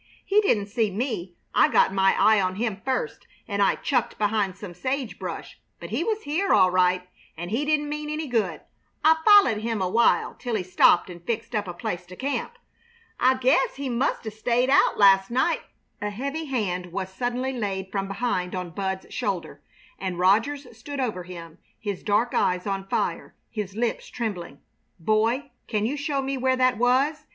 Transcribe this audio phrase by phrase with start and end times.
[0.25, 1.35] He didn't see me.
[1.53, 5.91] I got my eye on him first, and I chucked behind some sage brush, but
[5.91, 8.61] he was here, all right, and he didn't mean any good.
[9.05, 12.57] I follahed him awhile till he stopped and fixed up a place to camp.
[13.19, 15.61] I guess he must 'a' stayed out last night"
[16.01, 19.61] A heavy hand was suddenly laid from behind on Bud's shoulder,
[19.99, 24.61] and Rogers stood over him, his dark eyes on fire, his lips trembling.
[24.99, 27.27] "Boy, can you show me where that was?"